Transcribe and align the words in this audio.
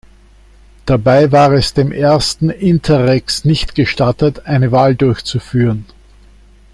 Dabei 0.87 1.31
war 1.31 1.51
es 1.51 1.75
dem 1.75 1.91
ersten 1.91 2.49
Interrex 2.49 3.45
nicht 3.45 3.75
gestattet, 3.75 4.47
eine 4.47 4.71
Wahl 4.71 4.95
durchzuführen. 4.95 5.85